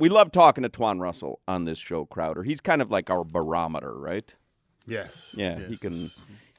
[0.00, 2.42] we love talking to Twan Russell on this show, Crowder.
[2.42, 4.34] He's kind of like our barometer, right?
[4.86, 5.34] Yes.
[5.36, 5.68] Yeah, yes.
[5.68, 6.10] he can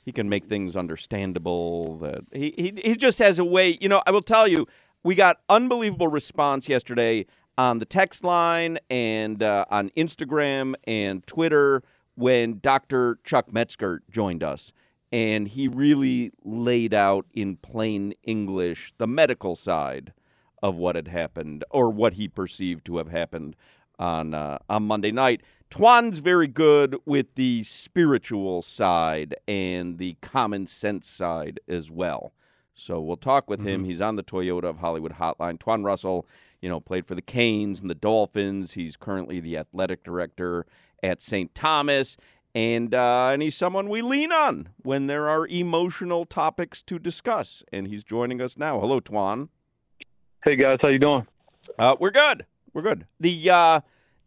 [0.06, 1.97] he can make things understandable.
[1.97, 3.77] That he, he he just has a way.
[3.81, 4.67] You know, I will tell you,
[5.04, 7.25] we got unbelievable response yesterday
[7.57, 11.81] on the text line and uh, on Instagram and Twitter
[12.15, 13.19] when Dr.
[13.23, 14.71] Chuck Metzger joined us.
[15.12, 20.13] And he really laid out in plain English the medical side
[20.62, 23.55] of what had happened or what he perceived to have happened
[23.98, 25.41] on uh, on Monday night.
[25.69, 32.33] Twan's very good with the spiritual side and the common sense side as well.
[32.73, 33.85] So we'll talk with him.
[33.85, 35.59] He's on the Toyota of Hollywood hotline.
[35.59, 36.27] Twan Russell,
[36.61, 38.73] you know, played for the Canes and the Dolphins.
[38.73, 40.66] He's currently the athletic director
[41.02, 41.53] at St.
[41.53, 42.17] Thomas.
[42.53, 47.63] And uh, and he's someone we lean on when there are emotional topics to discuss.
[47.71, 48.80] And he's joining us now.
[48.80, 49.49] Hello, Twan.
[50.44, 51.27] Hey guys, how you doing?
[51.77, 52.48] Uh, we're good.
[52.73, 53.05] We're good.
[53.20, 53.81] The uh,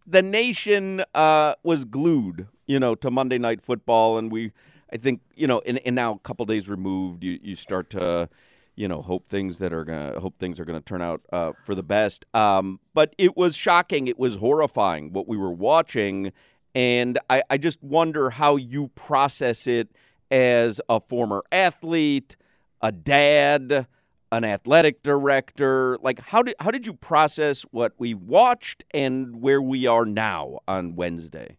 [0.06, 4.52] the nation uh, was glued, you know, to Monday Night Football, and we,
[4.92, 8.28] I think, you know, and, and now a couple days removed, you you start to,
[8.76, 11.74] you know, hope things that are gonna hope things are gonna turn out uh, for
[11.74, 12.24] the best.
[12.32, 14.06] Um, but it was shocking.
[14.06, 16.32] It was horrifying what we were watching,
[16.76, 19.88] and I, I just wonder how you process it
[20.30, 22.36] as a former athlete,
[22.80, 23.88] a dad
[24.32, 29.62] an athletic director like how did how did you process what we watched and where
[29.62, 31.56] we are now on Wednesday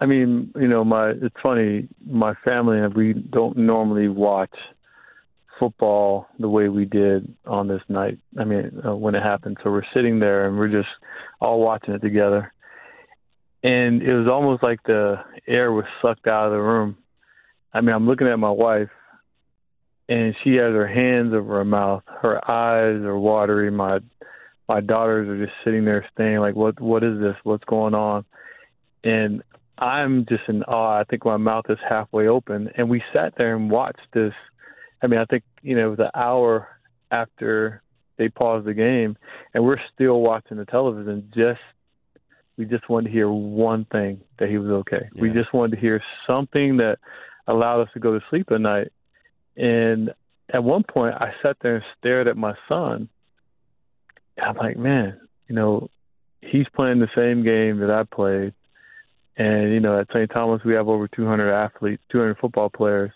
[0.00, 1.88] I mean, you know, my it's funny.
[2.06, 4.54] My family and we don't normally watch
[5.58, 8.18] football the way we did on this night.
[8.38, 9.58] I mean, uh, when it happened.
[9.62, 10.88] So we're sitting there and we're just
[11.40, 12.52] all watching it together.
[13.64, 15.16] And it was almost like the
[15.48, 16.96] air was sucked out of the room.
[17.72, 18.90] I mean, I'm looking at my wife
[20.08, 22.02] and she has her hands over her mouth.
[22.22, 23.70] Her eyes are watery.
[23.70, 23.98] My
[24.68, 27.36] my daughters are just sitting there staying like what what is this?
[27.42, 28.24] What's going on?
[29.04, 29.42] And
[29.78, 31.00] I'm just in awe.
[31.00, 32.68] I think my mouth is halfway open.
[32.76, 34.32] And we sat there and watched this.
[35.02, 36.68] I mean, I think, you know, the hour
[37.12, 37.82] after
[38.18, 39.16] they paused the game
[39.54, 41.60] and we're still watching the television just
[42.58, 45.08] we just wanted to hear one thing that he was okay.
[45.14, 46.98] We just wanted to hear something that
[47.46, 48.88] allowed us to go to sleep at night.
[49.58, 50.12] And
[50.52, 53.08] at one point, I sat there and stared at my son.
[54.40, 55.88] I'm like, man, you know,
[56.40, 58.54] he's playing the same game that I played.
[59.36, 60.30] And, you know, at St.
[60.30, 63.10] Thomas, we have over 200 athletes, 200 football players.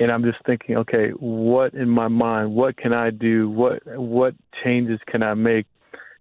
[0.00, 3.48] And I'm just thinking, okay, what in my mind, what can I do?
[3.48, 4.34] What what
[4.64, 5.66] changes can I make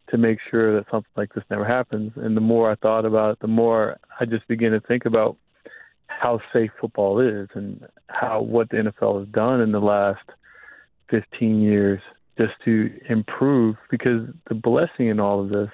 [0.09, 2.11] to make sure that something like this never happens?
[2.15, 5.37] And the more I thought about it, the more I just began to think about
[6.23, 10.23] how safe football is and how what the NFL has done in the last
[11.09, 11.99] 15 years
[12.37, 15.69] just to improve because the blessing in all of this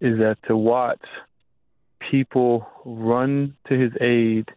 [0.00, 1.02] is that to watch
[2.10, 4.48] people run to his aid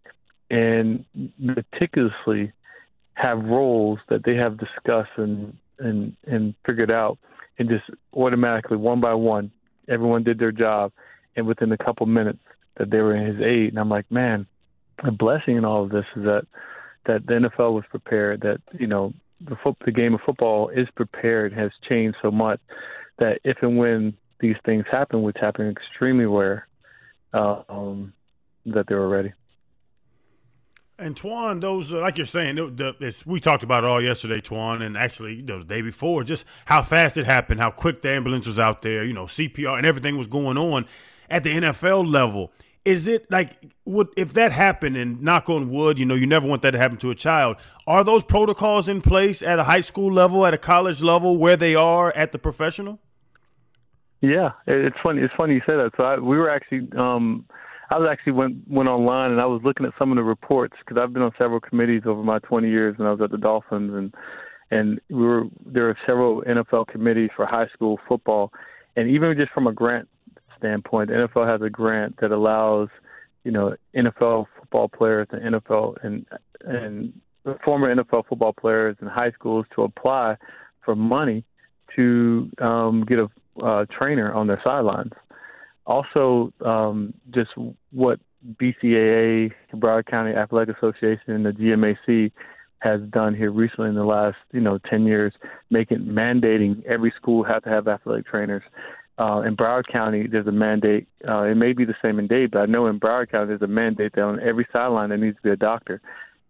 [0.50, 1.04] and
[1.38, 2.54] meticulously
[3.16, 7.18] have roles that they have discussed and and and figured out
[7.58, 9.52] and just automatically one by one
[9.90, 10.94] everyone did their job
[11.36, 12.40] and within a couple minutes
[12.78, 13.70] that they were in his aid.
[13.70, 14.48] And I'm like man
[15.04, 16.46] a blessing in all of this is that
[17.06, 18.42] that the NFL was prepared.
[18.42, 21.54] That you know the foot, the game of football is prepared.
[21.54, 22.60] Has changed so much
[23.18, 26.68] that if and when these things happen, which happen extremely rare,
[27.34, 28.14] uh, um,
[28.66, 29.34] that they were ready.
[30.98, 32.58] And Twan, those uh, like you're saying,
[33.26, 36.46] we talked about it all yesterday, Twan, and actually you know, the day before, just
[36.66, 39.86] how fast it happened, how quick the ambulance was out there, you know, CPR and
[39.86, 40.86] everything was going on
[41.30, 42.52] at the NFL level.
[42.86, 46.48] Is it like would if that happened and knock on wood, you know, you never
[46.48, 47.58] want that to happen to a child.
[47.86, 51.58] Are those protocols in place at a high school level, at a college level, where
[51.58, 53.00] they are at the professional?
[54.22, 55.22] Yeah, it's funny.
[55.22, 55.92] It's funny you say that.
[55.98, 57.46] So I, we were actually, um,
[57.90, 60.76] I was actually went went online and I was looking at some of the reports
[60.80, 63.38] because I've been on several committees over my 20 years and I was at the
[63.38, 64.14] Dolphins and
[64.72, 68.52] and we were there are several NFL committees for high school football,
[68.96, 70.08] and even just from a grant
[70.60, 72.90] standpoint, the NFL has a grant that allows
[73.44, 76.26] you know NFL football players and NFL and
[76.62, 77.14] and
[77.64, 80.36] former NFL football players in high schools to apply
[80.84, 81.44] for money
[81.96, 83.30] to um, get a
[83.64, 85.12] uh, trainer on their sidelines.
[85.86, 87.50] Also, um, just
[87.92, 88.20] what
[88.62, 92.32] BCAA, Broward County Athletic Association, and the GMAC
[92.80, 95.34] has done here recently in the last, you know, 10 years,
[95.70, 98.64] making mandating every school have to have athletic trainers.
[99.20, 101.06] Uh, in Broward County, there's a mandate.
[101.28, 103.62] Uh, it may be the same in Dade, but I know in Broward County, there's
[103.62, 106.02] a mandate that on every sideline there needs to be a doctor.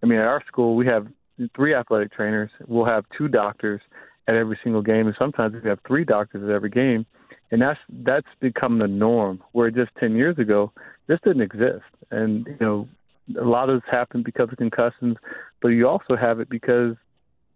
[0.04, 1.08] I mean, at our school, we have
[1.56, 2.52] three athletic trainers.
[2.68, 3.82] We'll have two doctors
[4.28, 7.08] at every single game, and sometimes we have three doctors at every game.
[7.52, 9.42] and that's that's become the norm.
[9.54, 10.72] Where just ten years ago,
[11.08, 12.88] this didn't exist, and you know,
[13.40, 15.18] a lot of this happened because of concussions,
[15.62, 16.96] but you also have it because,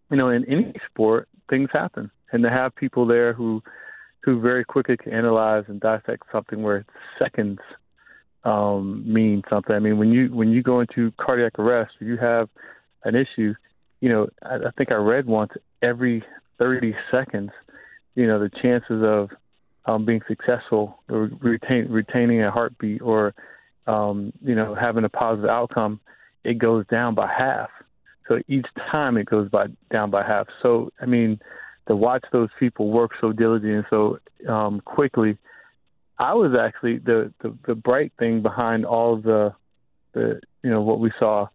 [0.10, 3.62] you know, in any sport, things happen, and to have people there who
[4.24, 6.86] who very quickly can analyze and dissect something where
[7.20, 7.60] seconds
[8.44, 9.76] um, mean something.
[9.76, 12.50] I mean, when you when you go into cardiac arrest, you have
[13.04, 13.54] an issue.
[14.02, 16.24] You know, I, I think I read once every
[16.60, 17.52] 30 seconds.
[18.16, 19.30] You know, the chances of
[19.86, 23.34] um, being successful or retain, retaining a heartbeat or
[23.88, 26.00] um, you know having a positive outcome,
[26.44, 27.70] it goes down by half.
[28.28, 30.48] So each time it goes by down by half.
[30.62, 31.40] So I mean,
[31.88, 35.38] to watch those people work so diligently and so um, quickly.
[36.20, 39.54] I was actually the, the the bright thing behind all the
[40.14, 41.48] the you know what we saw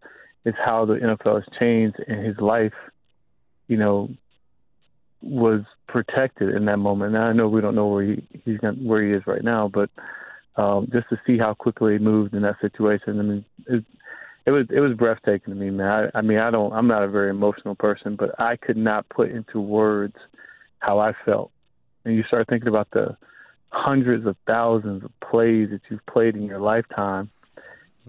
[0.45, 2.73] is how the NFL has changed and his life,
[3.67, 4.09] you know,
[5.21, 7.13] was protected in that moment.
[7.13, 9.69] Now I know we don't know where he he's gonna, where he is right now,
[9.73, 9.89] but
[10.55, 13.19] um, just to see how quickly he moved in that situation.
[13.19, 13.85] I mean, it,
[14.49, 16.09] it was it was breathtaking to me, man.
[16.15, 19.07] I, I mean, I don't I'm not a very emotional person, but I could not
[19.09, 20.15] put into words
[20.79, 21.51] how I felt.
[22.03, 23.15] And you start thinking about the
[23.71, 27.29] hundreds of thousands of plays that you've played in your lifetime,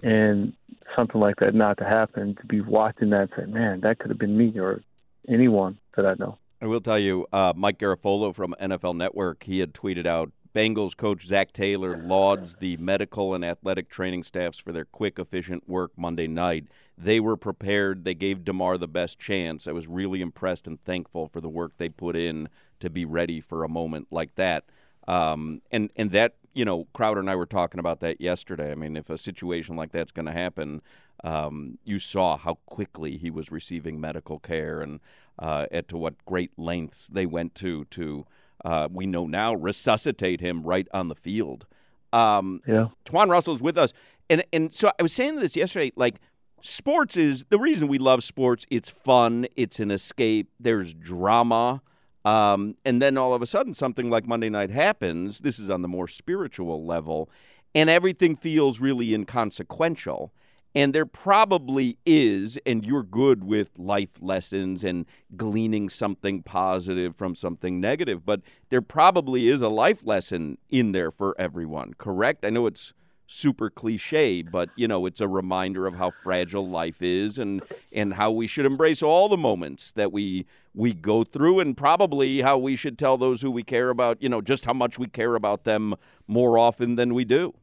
[0.01, 0.53] and
[0.95, 4.09] something like that not to happen, to be watching that and say, man, that could
[4.09, 4.81] have been me or
[5.29, 6.39] anyone that I know.
[6.59, 10.97] I will tell you, uh, Mike Garafolo from NFL Network, he had tweeted out Bengals
[10.97, 15.91] coach Zac Taylor lauds the medical and athletic training staffs for their quick, efficient work
[15.95, 16.65] Monday night.
[16.97, 18.03] They were prepared.
[18.03, 19.67] They gave Damar the best chance.
[19.67, 22.49] I was really impressed and thankful for the work they put in
[22.81, 24.65] to be ready for a moment like that.
[25.07, 28.71] Um, and and that you know, Crowder and I were talking about that yesterday.
[28.71, 30.81] I mean, if a situation like that's going to happen,
[31.23, 34.99] um, you saw how quickly he was receiving medical care and
[35.39, 38.25] uh, at to what great lengths they went to to
[38.63, 41.65] uh, we know now resuscitate him right on the field.
[42.13, 43.93] Um, yeah, Twan Russell's with us,
[44.29, 45.91] and and so I was saying this yesterday.
[45.95, 46.15] Like,
[46.61, 48.65] sports is the reason we love sports.
[48.69, 49.47] It's fun.
[49.55, 50.49] It's an escape.
[50.59, 51.81] There's drama.
[52.23, 55.39] Um, and then all of a sudden, something like Monday night happens.
[55.39, 57.29] This is on the more spiritual level,
[57.73, 60.31] and everything feels really inconsequential.
[60.73, 67.35] And there probably is, and you're good with life lessons and gleaning something positive from
[67.35, 72.45] something negative, but there probably is a life lesson in there for everyone, correct?
[72.45, 72.93] I know it's
[73.31, 78.13] super cliche, but you know, it's a reminder of how fragile life is and and
[78.13, 82.57] how we should embrace all the moments that we we go through and probably how
[82.57, 85.35] we should tell those who we care about, you know, just how much we care
[85.35, 85.95] about them
[86.27, 87.53] more often than we do.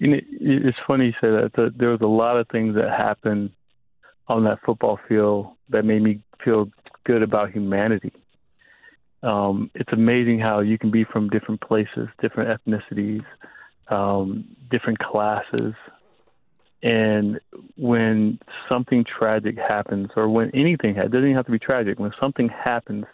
[0.00, 1.72] You know, it's funny you say that.
[1.76, 3.50] There was a lot of things that happened
[4.28, 6.70] on that football field that made me feel
[7.04, 8.12] good about humanity.
[9.22, 13.24] Um, it's amazing how you can be from different places, different ethnicities,
[13.88, 15.74] um, different classes,
[16.82, 17.38] and
[17.76, 18.38] when
[18.70, 21.98] something tragic happens, or when anything it doesn't even have to be tragic.
[21.98, 23.04] When something happens,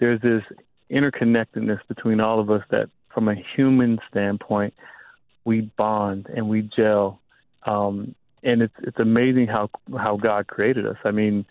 [0.00, 0.42] there's this
[0.90, 4.74] interconnectedness between all of us that, from a human standpoint,
[5.48, 7.20] we bond and we gel.
[7.64, 10.98] Um, and it's it's amazing how how God created us.
[11.04, 11.46] I mean,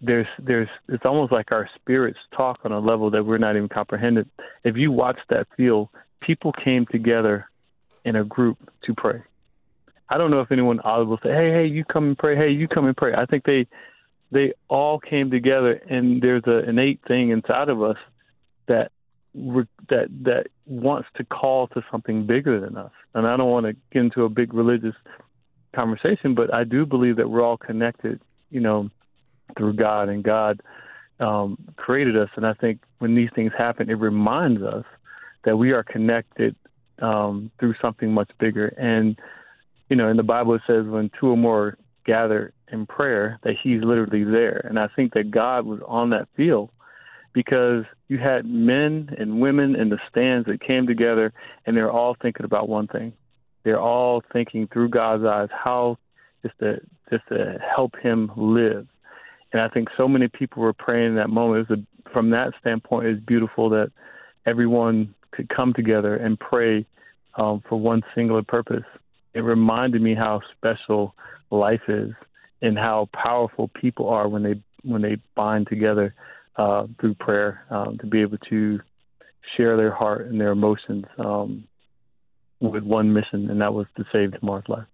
[0.00, 3.68] there's there's it's almost like our spirits talk on a level that we're not even
[3.68, 4.28] comprehended.
[4.64, 7.48] If you watch that field, people came together
[8.04, 9.20] in a group to pray.
[10.08, 12.34] I don't know if anyone audible say, "Hey, hey, you come and pray.
[12.34, 13.66] Hey, you come and pray." I think they
[14.30, 17.98] they all came together, and there's an innate thing inside of us
[18.68, 18.90] that
[19.34, 22.92] that that wants to call to something bigger than us.
[23.14, 24.94] And I don't want to get into a big religious
[25.74, 28.90] conversation, but I do believe that we're all connected, you know,
[29.56, 30.60] through God, and God
[31.20, 32.28] um, created us.
[32.36, 34.84] And I think when these things happen, it reminds us
[35.44, 36.54] that we are connected
[37.00, 38.68] um, through something much bigger.
[38.68, 39.18] And
[39.92, 41.76] you know, in the Bible it says when two or more
[42.06, 44.64] gather in prayer, that He's literally there.
[44.68, 46.70] And I think that God was on that field
[47.32, 51.32] because you had men and women in the stands that came together
[51.66, 53.12] and they're all thinking about one thing.
[53.64, 55.98] They're all thinking through God's eyes how
[56.42, 58.86] just to just to help him live.
[59.52, 61.66] And I think so many people were praying in that moment.
[61.68, 63.92] It was a, from that standpoint, it's beautiful that
[64.46, 66.86] everyone could come together and pray
[67.36, 68.84] um, for one singular purpose.
[69.34, 71.14] It reminded me how special
[71.50, 72.12] life is
[72.62, 76.14] and how powerful people are when they when they bind together
[76.56, 78.80] uh, through prayer um, to be able to
[79.56, 81.64] share their heart and their emotions um,
[82.60, 84.86] with one mission, and that was to save Damar's life.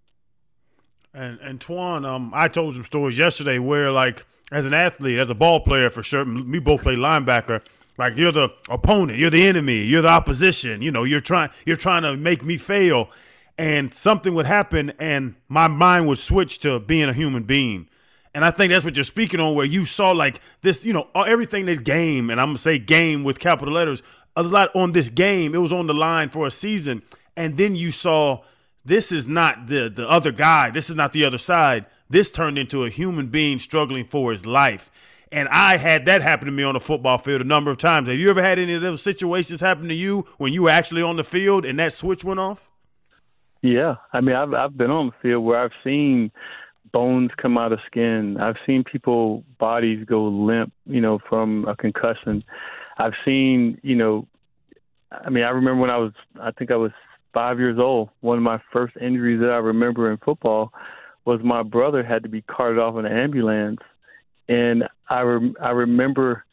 [1.13, 5.29] And and Twan, um, I told some stories yesterday where, like, as an athlete, as
[5.29, 7.61] a ball player for sure, we both play linebacker.
[7.97, 10.81] Like you're the opponent, you're the enemy, you're the opposition.
[10.81, 13.09] You know, you're trying you're trying to make me fail,
[13.57, 17.89] and something would happen, and my mind would switch to being a human being.
[18.33, 21.07] And I think that's what you're speaking on, where you saw like this, you know,
[21.15, 24.03] everything this game, and I'm gonna say game with capital letters,
[24.35, 25.55] a lot on this game.
[25.55, 27.03] It was on the line for a season,
[27.35, 28.43] and then you saw
[28.85, 30.69] this is not the the other guy.
[30.69, 31.85] This is not the other side.
[32.09, 34.91] This turned into a human being struggling for his life.
[35.31, 38.07] And I had that happen to me on the football field a number of times.
[38.07, 41.03] Have you ever had any of those situations happen to you when you were actually
[41.03, 42.69] on the field and that switch went off?
[43.61, 46.31] Yeah, I mean, I've I've been on the field where I've seen
[46.91, 48.37] bones come out of skin.
[48.39, 52.43] I've seen people bodies go limp, you know, from a concussion.
[52.97, 54.27] I've seen, you know,
[55.11, 56.91] I mean, I remember when I was, I think I was
[57.33, 58.09] five years old.
[58.21, 60.73] One of my first injuries that I remember in football
[61.25, 63.81] was my brother had to be carted off in an ambulance,
[64.47, 66.45] and I rem- I remember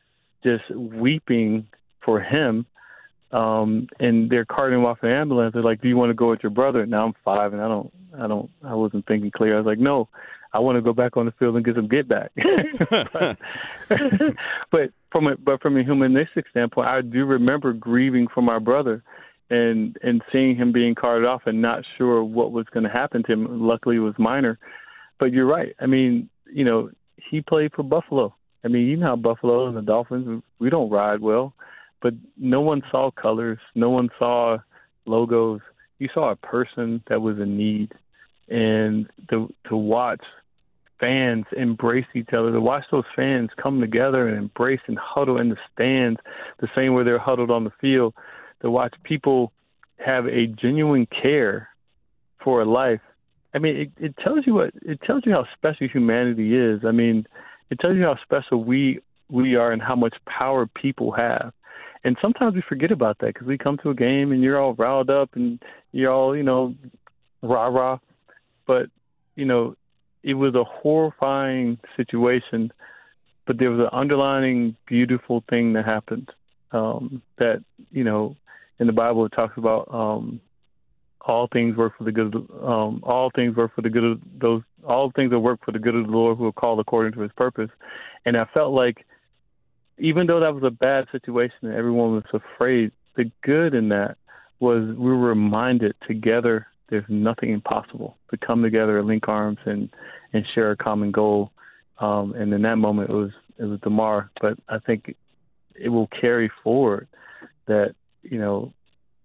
[0.42, 1.66] just weeping
[2.02, 2.66] for him.
[3.32, 5.52] Um, and they're carting him off an ambulance.
[5.52, 7.68] They're like, "Do you want to go with your brother?" Now I'm five, and I
[7.68, 9.54] don't, I don't, I wasn't thinking clear.
[9.54, 10.08] I was like, "No,
[10.52, 12.30] I want to go back on the field and get some get back."
[13.12, 13.38] but,
[14.70, 19.02] but from a but from a humanistic standpoint, I do remember grieving for my brother
[19.50, 23.22] and and seeing him being carted off and not sure what was going to happen
[23.24, 23.66] to him.
[23.66, 24.58] Luckily, it was minor.
[25.18, 25.74] But you're right.
[25.80, 28.34] I mean, you know, he played for Buffalo.
[28.64, 31.54] I mean, you know how Buffalo and the Dolphins we don't ride well,
[32.02, 33.58] but no one saw colors.
[33.74, 34.58] No one saw
[35.06, 35.60] logos.
[35.98, 37.92] You saw a person that was in need,
[38.48, 40.22] and to to watch
[41.00, 45.50] fans embrace each other, to watch those fans come together and embrace and huddle in
[45.50, 46.18] the stands
[46.60, 48.14] the same way they're huddled on the field
[48.62, 49.52] to watch people
[49.98, 51.68] have a genuine care
[52.42, 53.00] for a life.
[53.54, 56.84] I mean, it, it tells you what it tells you how special humanity is.
[56.84, 57.26] I mean,
[57.70, 61.52] it tells you how special we we are and how much power people have.
[62.04, 64.74] And sometimes we forget about that because we come to a game and you're all
[64.74, 65.60] riled up and
[65.92, 66.74] you're all you know
[67.42, 67.98] rah rah,
[68.66, 68.86] but
[69.34, 69.76] you know
[70.22, 72.72] it was a horrifying situation,
[73.46, 76.30] but there was an underlining beautiful thing that happened.
[76.72, 78.36] Um, that you know
[78.78, 80.40] in the Bible it talks about um,
[81.26, 82.34] all things work for the good.
[82.34, 84.62] Of, um, all things work for the good of those.
[84.86, 87.20] All things that work for the good of the Lord who are called according to
[87.20, 87.70] His purpose.
[88.24, 89.04] And I felt like,
[89.98, 94.16] even though that was a bad situation and everyone was afraid, the good in that
[94.60, 99.90] was we were reminded together there's nothing impossible to come together, and link arms, and
[100.32, 101.50] and share a common goal.
[101.98, 104.30] Um, and in that moment, it was it was Damar.
[104.40, 105.16] But I think
[105.74, 107.08] it will carry forward
[107.66, 108.72] that you know,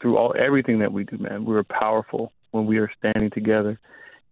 [0.02, 3.80] through all everything that we do, man, we're powerful when we are standing together.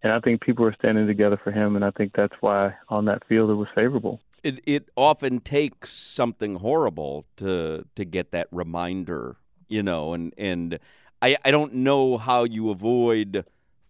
[0.02, 3.04] And I think people are standing together for him, and I think that's why on
[3.04, 4.20] that field it was favorable.
[4.42, 9.36] It it often takes something horrible to to get that reminder,
[9.68, 10.78] you know, and and
[11.20, 13.44] I I don't know how you avoid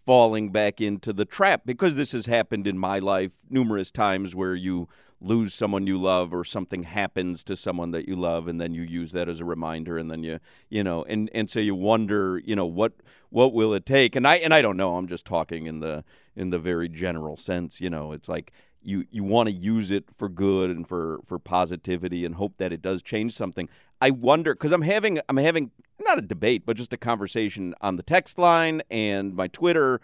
[0.05, 4.55] falling back into the trap because this has happened in my life numerous times where
[4.55, 4.89] you
[5.21, 8.83] lose someone you love or something happens to someone that you love and then you
[8.83, 10.41] use that as a reminder and then you
[10.71, 12.93] you know and and so you wonder you know what
[13.29, 14.17] what will it take?
[14.17, 16.03] And I and I don't know I'm just talking in the
[16.35, 20.05] in the very general sense you know it's like you you want to use it
[20.17, 23.69] for good and for for positivity and hope that it does change something
[24.01, 25.71] I wonder cuz I'm having I'm having
[26.05, 30.01] not a debate but just a conversation on the text line and my Twitter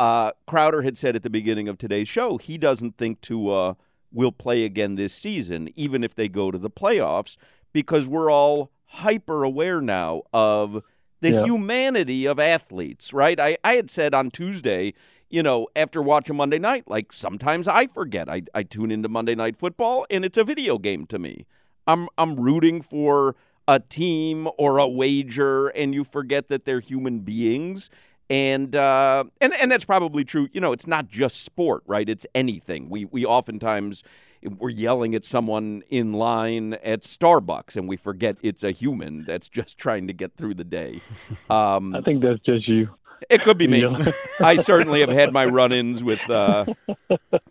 [0.00, 3.74] uh, Crowder had said at the beginning of today's show he doesn't think to uh,
[4.12, 7.36] will play again this season, even if they go to the playoffs,
[7.72, 10.82] because we're all hyper aware now of
[11.20, 11.44] the yeah.
[11.44, 13.40] humanity of athletes, right?
[13.40, 14.92] I, I had said on Tuesday,
[15.32, 18.28] you know, after watching Monday night, like sometimes I forget.
[18.28, 21.46] I, I tune into Monday night football and it's a video game to me.
[21.86, 23.34] I'm I'm rooting for
[23.66, 27.88] a team or a wager and you forget that they're human beings
[28.28, 30.48] and uh, and and that's probably true.
[30.52, 32.08] You know, it's not just sport, right?
[32.08, 32.88] It's anything.
[32.88, 34.02] We we oftentimes
[34.42, 39.48] we're yelling at someone in line at Starbucks, and we forget it's a human that's
[39.48, 41.00] just trying to get through the day.
[41.50, 42.88] Um, I think that's just you.
[43.28, 43.84] It could be me.
[44.40, 46.66] I certainly have had my run-ins with uh,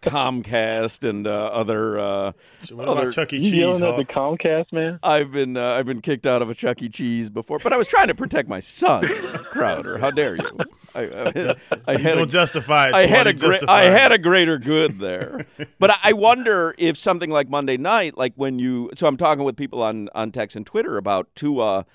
[0.01, 1.99] Comcast and uh, other.
[1.99, 2.31] Uh,
[2.63, 3.39] so what other, about Chuck E.
[3.39, 3.53] Cheese?
[3.53, 4.99] You yelling at the Comcast man?
[5.03, 6.89] I've been uh, I've been kicked out of a Chuck E.
[6.89, 9.07] Cheese before, but I was trying to protect my son,
[9.51, 9.97] Crowder.
[9.97, 10.49] How dare you?
[10.95, 11.53] I, I,
[11.87, 12.93] I had don't a, justify it.
[12.93, 15.45] I had a gra- I had a greater good there,
[15.79, 18.89] but I wonder if something like Monday night, like when you.
[18.95, 21.85] So I'm talking with people on on text and Twitter about Tua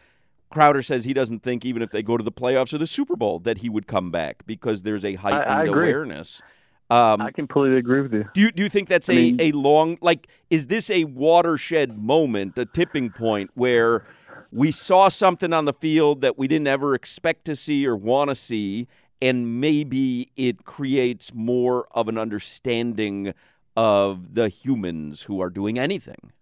[0.50, 3.16] Crowder says he doesn't think even if they go to the playoffs or the Super
[3.16, 6.40] Bowl that he would come back because there's a heightened I, I awareness.
[6.88, 8.28] Um, I completely agree with you.
[8.32, 11.04] do you do you think that's I a, mean- a long like is this a
[11.04, 14.06] watershed moment, a tipping point where
[14.52, 18.30] we saw something on the field that we didn't ever expect to see or want
[18.30, 18.86] to see,
[19.20, 23.34] and maybe it creates more of an understanding
[23.76, 26.32] of the humans who are doing anything.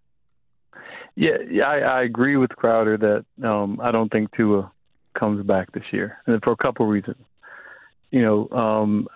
[1.17, 4.71] Yeah, yeah, I, I agree with Crowder that um, I don't think Tua
[5.19, 7.17] comes back this year, and for a couple reasons.
[8.11, 9.09] You know, um,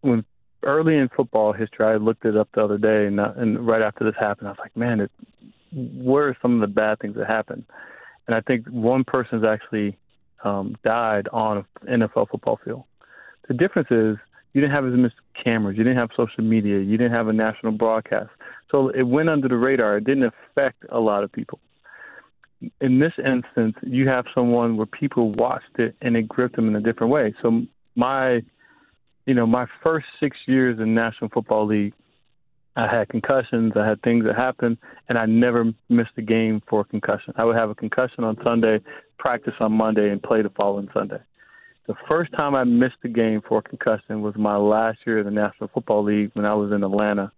[0.00, 0.24] when
[0.62, 3.82] early in football history, I looked it up the other day, and, uh, and right
[3.82, 5.10] after this happened, I was like, man, it,
[5.72, 7.64] where are some of the bad things that happened?
[8.26, 9.96] And I think one person's actually
[10.44, 12.84] um, died on an NFL football field.
[13.48, 14.16] The difference is
[14.52, 15.12] you didn't have as many
[15.44, 18.30] cameras, you didn't have social media, you didn't have a national broadcast.
[18.70, 19.96] So it went under the radar.
[19.98, 21.58] It didn't affect a lot of people.
[22.80, 26.76] In this instance, you have someone where people watched it and it gripped them in
[26.76, 27.34] a different way.
[27.42, 27.62] So
[27.96, 28.42] my,
[29.26, 31.94] you know, my first six years in National Football League,
[32.76, 36.82] I had concussions, I had things that happened, and I never missed a game for
[36.82, 37.34] a concussion.
[37.36, 38.80] I would have a concussion on Sunday,
[39.18, 41.18] practice on Monday, and play the following Sunday.
[41.88, 45.24] The first time I missed a game for a concussion was my last year in
[45.24, 47.32] the National Football League when I was in Atlanta,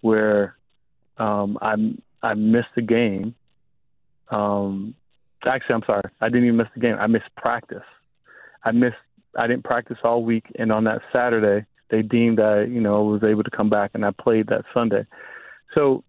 [0.00, 0.56] where
[1.18, 1.74] um, I
[2.22, 3.34] I missed the game.
[4.30, 4.94] Um,
[5.44, 6.96] actually, I'm sorry, I didn't even miss the game.
[6.98, 7.82] I missed practice.
[8.64, 8.96] I missed.
[9.36, 13.22] I didn't practice all week, and on that Saturday, they deemed I, you know, was
[13.22, 15.06] able to come back, and I played that Sunday.
[15.74, 16.04] So,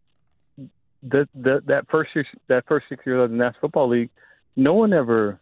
[1.03, 4.10] that that that first year, that first six years of the National Football League,
[4.55, 5.39] no one ever,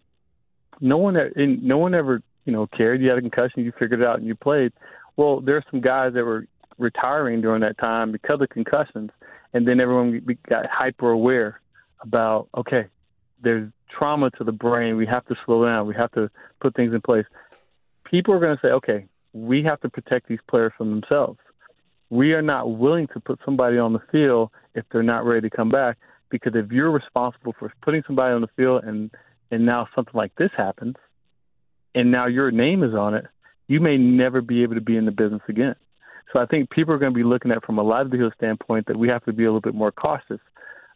[0.80, 3.01] no one, no one ever, you know, cared.
[3.01, 4.74] You had a concussion, you figured it out, and you played.
[5.18, 9.12] Well, there's some guys that were retiring during that time because of concussions,
[9.53, 11.62] and then everyone got hyper aware
[12.01, 12.88] about okay,
[13.41, 14.98] there's trauma to the brain.
[14.98, 15.88] We have to slow down.
[15.88, 16.29] We have to
[16.60, 17.25] put things in place.
[18.10, 21.39] People are going to say, okay, we have to protect these players from themselves.
[22.10, 25.55] We are not willing to put somebody on the field if they're not ready to
[25.55, 25.98] come back.
[26.29, 29.12] Because if you're responsible for putting somebody on the field and
[29.53, 30.96] and now something like this happens,
[31.93, 33.25] and now your name is on it,
[33.67, 35.75] you may never be able to be in the business again.
[36.31, 38.98] So I think people are going to be looking at from a livelihood standpoint that
[38.98, 40.40] we have to be a little bit more cautious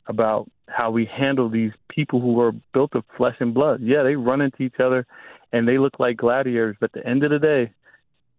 [0.08, 3.82] about how we handle these people who are built of flesh and blood.
[3.82, 5.06] Yeah, they run into each other
[5.52, 7.72] and they look like gladiators, but at the end of the day,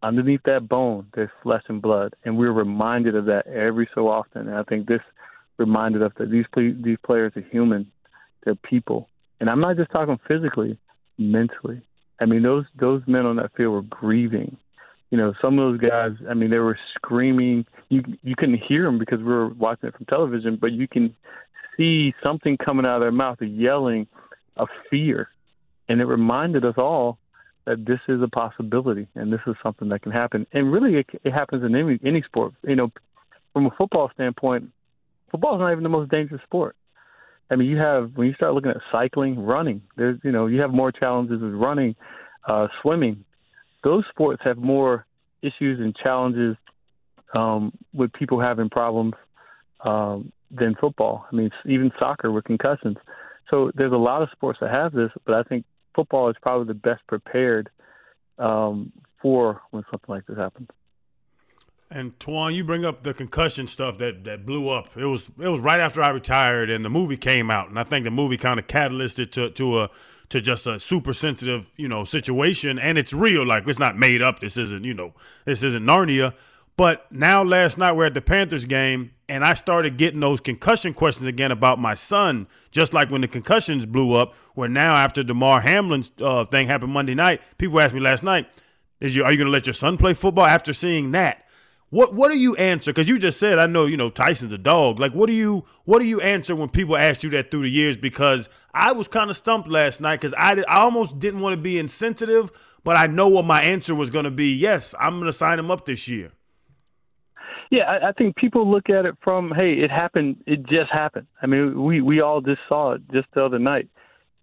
[0.02, 4.48] underneath that bone, there's flesh and blood, and we're reminded of that every so often.
[4.48, 5.00] And I think this
[5.58, 7.90] reminded us that these these players are human,
[8.44, 9.08] they're people,
[9.40, 10.78] and I'm not just talking physically,
[11.18, 11.82] mentally.
[12.20, 14.56] I mean, those those men on that field were grieving.
[15.10, 16.12] You know, some of those guys.
[16.28, 17.64] I mean, they were screaming.
[17.88, 21.14] You you couldn't hear them because we were watching it from television, but you can
[21.76, 24.06] see something coming out of their mouth, a yelling
[24.56, 25.28] of fear,
[25.88, 27.18] and it reminded us all
[27.66, 30.46] that this is a possibility and this is something that can happen.
[30.52, 32.54] And really, it, it happens in any any sport.
[32.62, 32.90] You know,
[33.52, 34.70] from a football standpoint,
[35.30, 36.76] football is not even the most dangerous sport.
[37.50, 39.82] I mean, you have when you start looking at cycling, running.
[39.96, 41.94] There's you know you have more challenges with running,
[42.48, 43.24] uh, swimming.
[43.84, 45.06] Those sports have more
[45.42, 46.56] issues and challenges
[47.34, 49.14] um, with people having problems
[49.84, 51.26] um, than football.
[51.30, 52.96] I mean, even soccer with concussions.
[53.50, 56.66] So there's a lot of sports that have this, but I think football is probably
[56.66, 57.70] the best prepared
[58.38, 60.68] um, for when something like this happens.
[61.88, 64.96] And Twan, you bring up the concussion stuff that, that blew up.
[64.96, 67.84] It was it was right after I retired, and the movie came out, and I
[67.84, 69.90] think the movie kind of catalyzed to to a
[70.28, 73.46] to just a super sensitive you know situation, and it's real.
[73.46, 74.40] Like it's not made up.
[74.40, 76.34] This isn't you know this isn't Narnia.
[76.76, 80.92] But now last night we're at the Panthers game, and I started getting those concussion
[80.92, 84.34] questions again about my son, just like when the concussions blew up.
[84.54, 88.46] Where now after Damar Hamlin's uh, thing happened Monday night, people asked me last night,
[89.00, 91.45] "Is you are you going to let your son play football?" After seeing that,
[91.90, 92.92] what what do you answer?
[92.92, 94.98] Because you just said I know you know Tyson's a dog.
[94.98, 97.70] Like what do you what do you answer when people ask you that through the
[97.70, 97.96] years?
[97.96, 101.54] Because I was kind of stumped last night because I did, I almost didn't want
[101.54, 102.50] to be insensitive,
[102.82, 104.52] but I know what my answer was going to be.
[104.52, 106.32] Yes, I'm going to sign him up this year.
[107.70, 110.36] Yeah, I, I think people look at it from, hey, it happened.
[110.46, 111.26] It just happened.
[111.42, 113.88] I mean, we we all just saw it just the other night.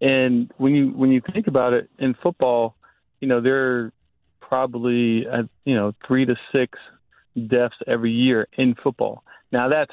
[0.02, 2.76] And when you when you think about it in football,
[3.20, 3.94] you know there are
[4.42, 5.26] probably
[5.66, 6.78] you know three to six
[7.48, 9.24] deaths every year in football.
[9.52, 9.92] Now that's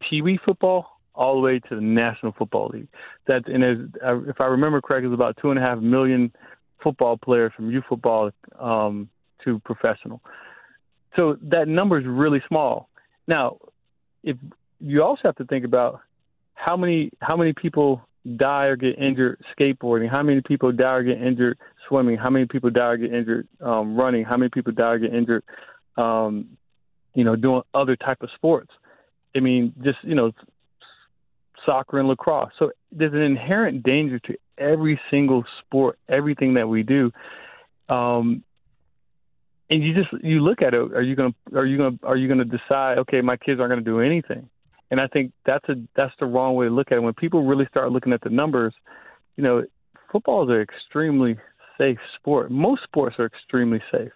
[0.00, 2.88] Pee Wee football all the way to the National Football League.
[3.26, 6.32] That's and uh, if I remember correctly, it's about two and a half million
[6.82, 9.08] football players from youth football um,
[9.44, 10.20] to professional.
[11.16, 12.88] So that number is really small.
[13.26, 13.58] Now,
[14.22, 14.36] if
[14.80, 16.00] you also have to think about
[16.54, 18.02] how many how many people
[18.36, 22.46] die or get injured skateboarding, how many people die or get injured swimming, how many
[22.46, 25.42] people die or get injured um, running, how many people die or get injured
[25.96, 26.56] um,
[27.14, 28.70] you know, doing other type of sports.
[29.36, 30.32] I mean, just you know,
[31.64, 32.52] soccer and lacrosse.
[32.58, 37.10] So there's an inherent danger to every single sport, everything that we do.
[37.88, 38.44] Um,
[39.70, 40.92] and you just you look at it.
[40.92, 42.98] Are you gonna are you gonna are you gonna decide?
[42.98, 44.48] Okay, my kids aren't gonna do anything.
[44.90, 47.00] And I think that's a that's the wrong way to look at it.
[47.00, 48.74] When people really start looking at the numbers,
[49.36, 49.64] you know,
[50.10, 51.38] football is an extremely
[51.78, 52.50] safe sport.
[52.50, 54.12] Most sports are extremely safe.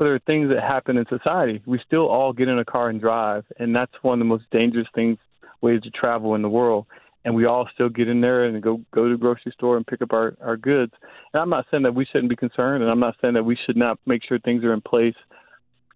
[0.00, 1.60] But there are things that happen in society.
[1.66, 4.44] We still all get in a car and drive, and that's one of the most
[4.50, 5.18] dangerous things
[5.60, 6.86] ways to travel in the world.
[7.26, 9.86] And we all still get in there and go go to the grocery store and
[9.86, 10.94] pick up our, our goods.
[11.34, 13.58] And I'm not saying that we shouldn't be concerned, and I'm not saying that we
[13.66, 15.16] should not make sure things are in place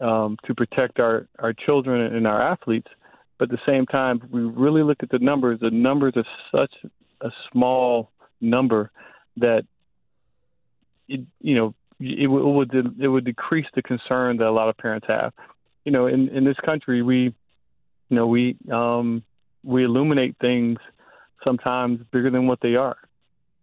[0.02, 2.88] um, to protect our, our children and our athletes.
[3.38, 6.74] But at the same time, we really look at the numbers, the numbers are such
[7.22, 8.10] a small
[8.42, 8.90] number
[9.38, 9.62] that
[11.08, 14.76] it, you know it, it would it would decrease the concern that a lot of
[14.76, 15.32] parents have.
[15.84, 17.34] You know, in in this country, we
[18.08, 19.22] you know we um,
[19.62, 20.78] we illuminate things
[21.42, 22.96] sometimes bigger than what they are.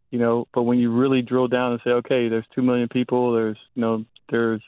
[0.09, 3.33] You know, but when you really drill down and say, okay, there's two million people,
[3.33, 4.61] there's you know, there's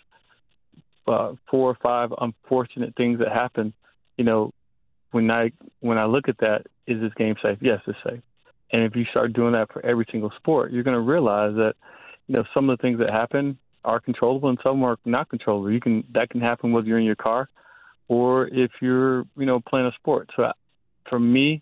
[1.08, 3.74] uh, four or five unfortunate things that happen.
[4.18, 4.52] You know,
[5.12, 7.58] when I when I look at that, is this game safe?
[7.62, 8.22] Yes, it's safe.
[8.72, 11.76] And if you start doing that for every single sport, you're going to realize that
[12.28, 15.72] you know some of the things that happen are controllable and some are not controllable.
[15.72, 17.50] You can that can happen whether you're in your car
[18.08, 20.30] or if you're you know playing a sport.
[20.36, 20.52] So
[21.10, 21.62] for me,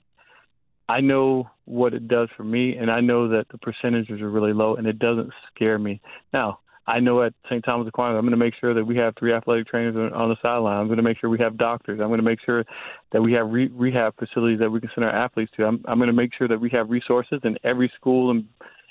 [0.89, 4.53] I know what it does for me, and I know that the percentages are really
[4.53, 6.01] low, and it doesn't scare me.
[6.33, 7.63] Now, I know at St.
[7.63, 10.35] Thomas Aquinas, I'm going to make sure that we have three athletic trainers on the
[10.41, 10.77] sideline.
[10.77, 11.99] I'm going to make sure we have doctors.
[12.01, 12.65] I'm going to make sure
[13.11, 15.65] that we have re- rehab facilities that we can send our athletes to.
[15.65, 18.47] I'm, I'm going to make sure that we have resources, and every school in,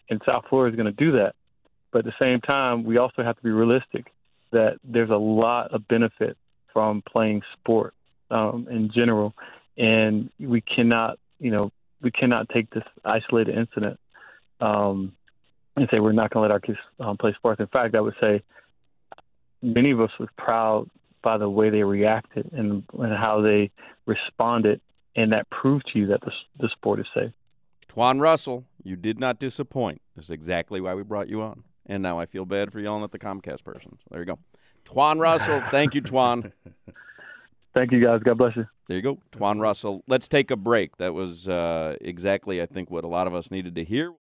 [0.08, 1.34] in South Florida is going to do that.
[1.92, 4.12] But at the same time, we also have to be realistic
[4.52, 6.36] that there's a lot of benefit
[6.72, 7.94] from playing sport
[8.30, 9.34] um, in general,
[9.76, 11.72] and we cannot, you know,
[12.02, 13.98] we cannot take this isolated incident
[14.60, 15.12] um,
[15.76, 17.60] and say we're not going to let our kids um, play sports.
[17.60, 18.42] In fact, I would say
[19.62, 20.88] many of us were proud
[21.22, 23.70] by the way they reacted and, and how they
[24.06, 24.80] responded,
[25.16, 27.32] and that proved to you that the, the sport is safe.
[27.88, 30.00] Twan Russell, you did not disappoint.
[30.14, 31.64] That's exactly why we brought you on.
[31.90, 33.98] And now I feel bad for yelling at the Comcast person.
[33.98, 34.38] So there you go.
[34.84, 35.60] Twan Russell.
[35.72, 36.52] Thank you, Twan.
[37.74, 38.22] Thank you, guys.
[38.22, 38.66] God bless you.
[38.86, 39.18] There you go.
[39.32, 40.04] Twan Russell.
[40.06, 40.98] Let's take a break.
[40.98, 44.12] That was uh, exactly, I think, what a lot of us needed to hear.